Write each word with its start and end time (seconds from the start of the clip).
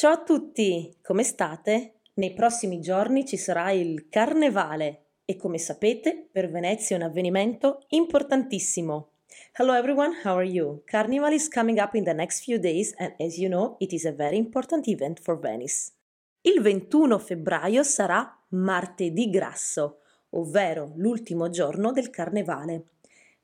Ciao 0.00 0.12
a 0.12 0.22
tutti, 0.22 0.96
come 1.02 1.22
state? 1.22 1.96
Nei 2.14 2.32
prossimi 2.32 2.80
giorni 2.80 3.26
ci 3.26 3.36
sarà 3.36 3.70
il 3.70 4.08
Carnevale 4.08 5.08
e 5.26 5.36
come 5.36 5.58
sapete 5.58 6.26
per 6.32 6.50
Venezia 6.50 6.96
è 6.96 6.98
un 6.98 7.04
avvenimento 7.04 7.84
importantissimo. 7.88 9.10
Hello 9.58 9.74
everyone, 9.74 10.18
how 10.24 10.36
are 10.36 10.46
you? 10.46 10.80
Carnival 10.86 11.34
is 11.34 11.50
coming 11.50 11.78
up 11.78 11.92
in 11.92 12.04
the 12.04 12.14
next 12.14 12.42
few 12.44 12.58
days 12.58 12.94
and 12.96 13.12
as 13.18 13.36
you 13.36 13.50
know 13.50 13.76
it 13.78 13.92
is 13.92 14.06
a 14.06 14.12
very 14.12 14.38
important 14.38 14.86
event 14.86 15.20
for 15.20 15.38
Venice. 15.38 15.92
Il 16.40 16.62
21 16.62 17.18
febbraio 17.18 17.82
sarà 17.82 18.42
martedì 18.52 19.28
grasso, 19.28 19.98
ovvero 20.30 20.94
l'ultimo 20.96 21.50
giorno 21.50 21.92
del 21.92 22.08
Carnevale. 22.08 22.84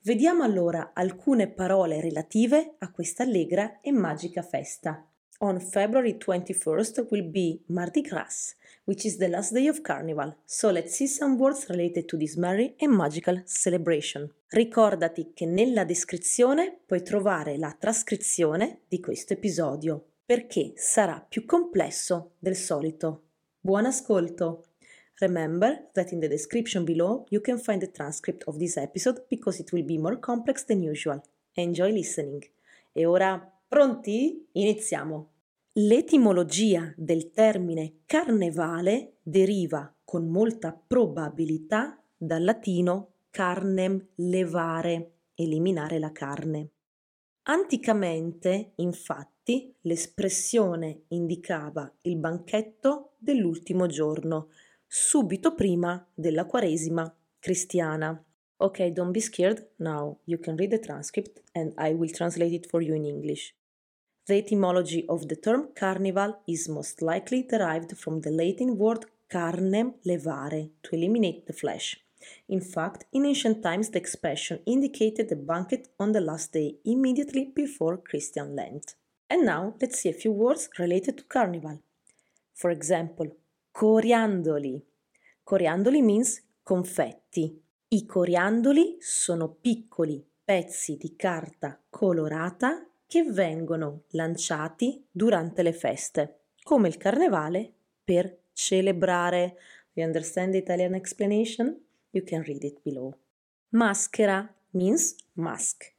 Vediamo 0.05 0.43
allora 0.43 0.93
alcune 0.95 1.51
parole 1.51 2.01
relative 2.01 2.77
a 2.79 2.91
questa 2.91 3.25
allegra 3.25 3.83
e 3.83 3.93
magica 3.93 4.41
festa. 4.41 5.07
On 5.41 5.61
February 5.61 6.15
21st 6.15 7.11
will 7.11 7.31
be 7.31 7.61
Mardi 7.67 8.01
Gras, 8.01 8.55
which 8.87 9.05
is 9.05 9.19
the 9.19 9.29
last 9.29 9.53
day 9.53 9.67
of 9.67 9.83
Carnival. 9.83 10.35
So 10.47 10.71
let's 10.71 10.95
see 10.95 11.07
some 11.07 11.37
words 11.37 11.67
related 11.69 12.09
to 12.09 12.17
this 12.17 12.37
merry 12.37 12.75
and 12.81 12.95
magical 12.95 13.43
celebration. 13.45 14.33
Ricordati 14.49 15.33
che 15.35 15.45
nella 15.45 15.85
descrizione 15.85 16.81
puoi 16.87 17.03
trovare 17.03 17.59
la 17.59 17.77
trascrizione 17.79 18.85
di 18.89 18.99
questo 18.99 19.35
episodio, 19.35 20.13
perché 20.25 20.73
sarà 20.75 21.23
più 21.29 21.45
complesso 21.45 22.37
del 22.39 22.57
solito. 22.57 23.25
Buon 23.61 23.85
ascolto! 23.85 24.69
Remember 25.19 25.91
that 25.93 26.13
in 26.13 26.21
the 26.21 26.29
description 26.29 26.85
below 26.85 27.27
you 27.29 27.43
can 27.43 27.59
find 27.59 27.81
the 27.83 27.91
transcript 27.91 28.45
of 28.47 28.57
this 28.57 28.79
episode 28.79 29.27
because 29.29 29.61
it 29.61 29.71
will 29.73 29.85
be 29.85 29.99
more 29.99 30.19
complex 30.19 30.65
than 30.65 30.83
usual. 30.83 31.23
Enjoy 31.53 31.93
listening. 31.93 32.43
E 32.93 33.05
ora 33.05 33.51
Pronti? 33.77 34.49
Iniziamo. 34.53 35.33
L'etimologia 35.73 36.95
del 36.97 37.31
termine 37.31 37.97
carnevale 38.07 39.19
deriva 39.21 39.95
con 40.03 40.29
molta 40.29 40.73
probabilità 40.73 42.03
dal 42.17 42.43
latino 42.43 43.17
carnem 43.29 44.03
levare, 44.15 45.17
eliminare 45.35 45.99
la 45.99 46.11
carne. 46.11 46.71
Anticamente, 47.43 48.73
infatti, 48.77 49.75
l'espressione 49.83 51.03
indicava 51.09 51.99
il 52.01 52.17
banchetto 52.17 53.17
dell'ultimo 53.19 53.87
giorno, 53.89 54.49
subito 54.87 55.55
prima 55.55 56.03
della 56.15 56.47
Quaresima 56.47 57.15
cristiana. 57.39 58.19
Okay, 58.57 58.91
don't 58.91 59.11
be 59.11 59.21
scared. 59.21 59.73
Now 59.77 60.19
you 60.25 60.39
can 60.39 60.57
read 60.57 60.71
the 60.71 60.79
transcript 60.79 61.43
and 61.53 61.75
I 61.77 61.93
will 61.93 62.11
translate 62.11 62.55
it 62.55 62.69
for 62.69 62.81
you 62.81 62.95
in 62.95 63.05
English. 63.05 63.55
The 64.27 64.39
etymology 64.39 65.07
of 65.09 65.29
the 65.29 65.37
term 65.37 65.69
carnival 65.77 66.39
is 66.49 66.69
most 66.69 67.01
likely 67.01 67.43
derived 67.43 67.97
from 67.97 68.23
the 68.23 68.33
Latin 68.33 68.77
word 68.77 69.07
carnem 69.31 69.95
levare, 70.05 70.71
to 70.83 70.97
eliminate 70.97 71.47
the 71.47 71.53
flesh. 71.53 71.97
In 72.49 72.61
fact, 72.61 73.05
in 73.13 73.25
ancient 73.25 73.63
times, 73.63 73.91
the 73.91 73.99
expression 73.99 74.59
indicated 74.67 75.31
a 75.31 75.37
banquet 75.37 75.91
on 76.01 76.11
the 76.11 76.21
last 76.21 76.53
day 76.53 76.75
immediately 76.85 77.53
before 77.55 77.99
Christian 77.99 78.57
Lent. 78.57 78.97
And 79.31 79.45
now 79.45 79.75
let's 79.81 80.01
see 80.01 80.09
a 80.09 80.21
few 80.21 80.33
words 80.33 80.71
related 80.77 81.19
to 81.19 81.25
carnival. 81.25 81.81
For 82.53 82.71
example, 82.71 83.29
coriandoli. 83.73 84.83
Coriandoli 85.45 86.03
means 86.03 86.43
confetti. 86.65 87.63
I 87.91 88.05
coriandoli 88.05 88.97
sono 88.99 89.51
piccoli 89.51 90.25
pezzi 90.45 90.97
di 90.97 91.15
carta 91.15 91.81
colorata 91.89 92.87
che 93.07 93.23
vengono 93.23 94.03
lanciati 94.11 95.07
durante 95.11 95.63
le 95.63 95.73
feste, 95.73 96.41
come 96.63 96.89
il 96.89 96.97
carnevale, 96.97 97.73
per 98.03 98.39
celebrare. 98.53 99.57
You 99.93 100.07
understand 100.07 100.53
the 100.53 100.59
Italian 100.59 100.95
explanation? 100.95 101.81
You 102.11 102.25
can 102.25 102.43
read 102.43 102.63
it 102.63 102.81
below. 102.83 103.17
Maschera 103.71 104.53
means 104.71 105.15
mask. 105.35 105.93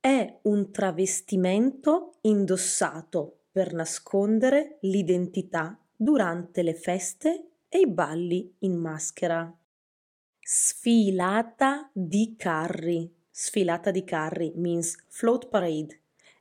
È 0.00 0.38
un 0.42 0.70
travestimento 0.70 2.14
indossato 2.22 3.40
per 3.52 3.72
nascondere 3.72 4.78
l'identità 4.82 5.78
durante 5.94 6.62
le 6.62 6.74
feste 6.74 7.50
e 7.68 7.80
i 7.80 7.86
balli 7.86 8.54
in 8.60 8.76
maschera. 8.76 9.54
Sfilata 10.40 11.90
di 11.92 12.34
carri. 12.36 13.12
Sfilata 13.30 13.90
di 13.90 14.04
carri 14.04 14.52
means 14.56 14.96
float 15.08 15.48
parade. 15.48 15.99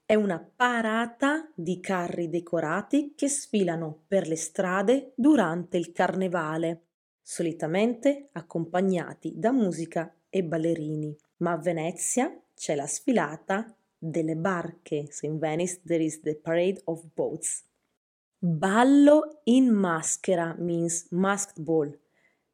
È 0.10 0.16
una 0.16 0.40
parata 0.40 1.52
di 1.54 1.80
carri 1.80 2.30
decorati 2.30 3.14
che 3.16 3.28
sfilano 3.28 4.06
per 4.08 4.28
le 4.28 4.38
strade 4.38 5.14
durante 5.16 5.78
il 5.78 5.92
carnevale, 5.92 6.86
solitamente 7.22 8.30
accompagnati 8.32 9.34
da 9.36 9.52
musica 9.52 10.12
e 10.28 10.44
ballerini. 10.44 11.16
Ma 11.38 11.52
a 11.52 11.58
Venezia 11.58 12.36
c'è 12.56 12.74
la 12.74 12.88
sfilata 12.88 13.72
delle 14.00 14.36
barche. 14.36 15.12
So 15.12 15.28
in 15.28 15.38
Venice 15.38 15.82
there 15.86 16.04
is 16.04 16.22
the 16.22 16.34
parade 16.34 16.82
of 16.86 17.06
boats. 17.14 17.64
Ballo 18.40 19.42
in 19.44 19.70
maschera 19.70 20.56
means 20.58 21.06
masked 21.12 21.62
ball 21.62 21.96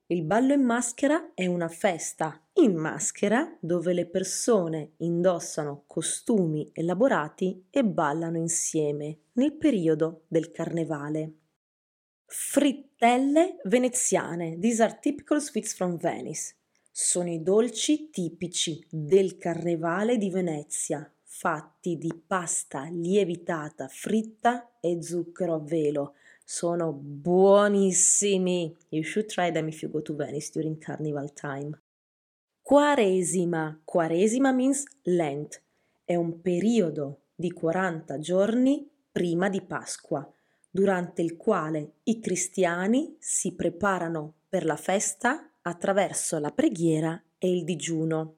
il 0.07 0.21
ballo 0.21 0.53
in 0.53 0.61
maschera 0.61 1.31
è 1.33 1.47
una 1.47 1.67
festa 1.67 2.39
in 2.53 2.75
maschera 2.75 3.57
dove 3.59 3.91
le 3.91 4.05
persone 4.05 4.91
indossano 4.97 5.85
costumi 5.88 6.69
elaborati 6.73 7.66
e 7.71 7.83
ballano 7.83 8.38
insieme 8.38 9.17
nel 9.33 9.53
periodo 9.53 10.25
del 10.27 10.51
carnevale. 10.51 11.33
Frittelle 12.27 13.57
veneziane. 13.63 14.59
These 14.59 14.83
are 14.83 14.99
typical 15.01 15.41
sweets 15.41 15.73
from 15.73 15.97
Venice. 15.97 16.53
Sono 16.91 17.31
i 17.31 17.41
dolci 17.41 18.11
tipici 18.11 18.85
del 18.87 19.37
carnevale 19.37 20.17
di 20.17 20.29
Venezia, 20.29 21.11
fatti 21.23 21.97
di 21.97 22.13
pasta 22.25 22.87
lievitata, 22.91 23.87
fritta 23.87 24.77
e 24.79 25.01
zucchero 25.01 25.55
a 25.55 25.59
velo 25.59 26.13
sono 26.45 26.94
buonissimi. 26.94 28.78
You 28.89 29.03
should 29.03 29.28
try 29.28 29.51
them 29.51 29.67
if 29.67 29.81
you 29.81 29.91
go 29.91 30.01
to 30.03 30.16
Venice 30.16 30.51
during 30.53 30.78
carnival 30.78 31.33
time. 31.33 31.81
Quaresima. 32.61 33.81
Quaresima 33.83 34.51
means 34.51 34.84
Lent. 35.03 35.61
È 36.05 36.16
un 36.16 36.39
periodo 36.41 37.22
di 37.34 37.51
40 37.51 38.19
giorni 38.19 38.88
prima 39.11 39.50
di 39.50 39.61
Pasqua, 39.61 40.31
durante 40.70 41.22
il 41.22 41.35
quale 41.35 41.96
i 42.03 42.20
cristiani 42.20 43.16
si 43.20 43.53
preparano 43.55 44.34
per 44.47 44.66
la 44.66 44.75
festa 44.75 45.52
attraverso 45.61 46.37
la 46.37 46.52
preghiera 46.52 47.22
e 47.37 47.49
il 47.49 47.64
digiuno. 47.64 48.37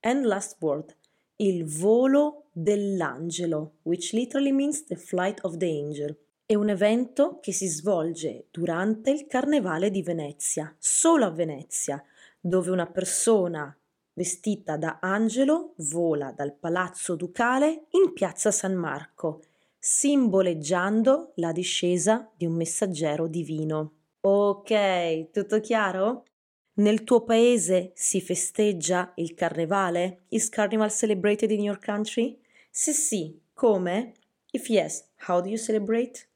And 0.00 0.24
last 0.24 0.56
word, 0.60 0.96
il 1.36 1.64
volo 1.64 2.44
dell'angelo, 2.52 3.78
which 3.82 4.12
literally 4.12 4.52
means 4.52 4.84
the 4.84 4.96
flight 4.96 5.38
of 5.44 5.56
the 5.56 5.66
angel. 5.66 6.16
È 6.44 6.54
un 6.54 6.68
evento 6.68 7.38
che 7.40 7.52
si 7.52 7.66
svolge 7.66 8.48
durante 8.50 9.10
il 9.10 9.26
Carnevale 9.26 9.90
di 9.90 10.02
Venezia, 10.02 10.74
solo 10.78 11.24
a 11.24 11.30
Venezia, 11.30 12.02
dove 12.38 12.70
una 12.70 12.86
persona 12.86 13.74
vestita 14.14 14.76
da 14.76 14.98
angelo 15.00 15.72
vola 15.76 16.32
dal 16.32 16.54
palazzo 16.54 17.14
ducale 17.14 17.86
in 17.90 18.12
piazza 18.12 18.50
San 18.50 18.74
Marco, 18.74 19.42
simboleggiando 19.78 21.32
la 21.36 21.52
discesa 21.52 22.30
di 22.36 22.44
un 22.44 22.54
messaggero 22.54 23.26
divino. 23.26 23.92
Ok, 24.20 25.30
tutto 25.30 25.60
chiaro? 25.60 26.24
Nel 26.74 27.04
tuo 27.04 27.22
paese 27.22 27.92
si 27.94 28.22
festeggia 28.22 29.12
il 29.16 29.34
carnevale? 29.34 30.22
Is 30.28 30.48
carnival 30.48 30.90
celebrated 30.90 31.50
in 31.50 31.60
your 31.60 31.78
country? 31.78 32.38
Se 32.70 32.92
sì, 32.92 33.38
come? 33.52 34.14
If 34.50 34.70
yes, 34.70 35.04
how 35.26 35.42
do 35.42 35.50
you 35.50 35.58
celebrate? 35.58 36.28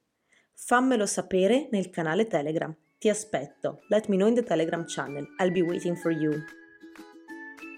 Fammelo 0.52 1.06
sapere 1.06 1.68
nel 1.70 1.88
canale 1.88 2.26
Telegram. 2.26 2.74
Ti 2.98 3.08
aspetto. 3.08 3.80
Let 3.88 4.08
me 4.08 4.16
know 4.16 4.28
in 4.28 4.34
the 4.34 4.42
Telegram 4.42 4.84
channel. 4.86 5.26
I'll 5.38 5.50
be 5.50 5.62
waiting 5.62 5.96
for 5.96 6.12
you. 6.12 6.34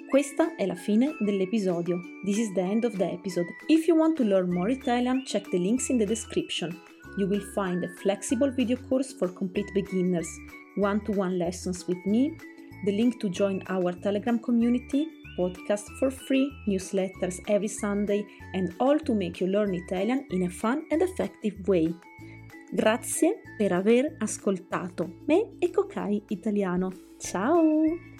Questa 0.08 0.56
è 0.56 0.66
la 0.66 0.74
fine 0.74 1.14
dell'episodio. 1.20 2.00
This 2.24 2.38
is 2.38 2.52
the 2.54 2.62
end 2.62 2.82
of 2.82 2.96
the 2.96 3.08
episode. 3.08 3.46
If 3.68 3.86
you 3.86 3.96
want 3.96 4.16
to 4.16 4.24
learn 4.24 4.50
more 4.50 4.68
Italian, 4.68 5.24
check 5.24 5.48
the 5.50 5.58
links 5.58 5.90
in 5.90 5.98
the 5.98 6.06
description. 6.06 6.76
You 7.18 7.28
will 7.28 7.52
find 7.52 7.84
a 7.84 7.88
flexible 8.00 8.50
video 8.50 8.78
course 8.88 9.12
for 9.12 9.32
complete 9.32 9.70
beginners, 9.74 10.28
one 10.78 11.00
to 11.00 11.12
one 11.12 11.38
lessons 11.38 11.86
with 11.86 12.04
me, 12.06 12.36
the 12.84 12.92
link 12.92 13.18
to 13.20 13.28
join 13.28 13.62
our 13.68 13.92
Telegram 13.92 14.38
community, 14.38 15.08
podcast 15.36 15.86
for 15.98 16.10
free, 16.10 16.50
newsletters 16.66 17.40
every 17.48 17.68
Sunday, 17.68 18.24
and 18.54 18.74
all 18.78 18.98
to 18.98 19.14
make 19.14 19.40
you 19.40 19.46
learn 19.46 19.74
Italian 19.74 20.26
in 20.30 20.44
a 20.44 20.50
fun 20.50 20.84
and 20.90 21.02
effective 21.02 21.54
way. 21.66 21.94
Grazie 22.70 23.40
per 23.56 23.72
aver 23.72 24.16
ascoltato 24.18 25.22
me 25.26 25.56
e 25.58 25.70
Kokai 25.70 26.22
Italiano. 26.28 26.92
Ciao! 27.18 28.17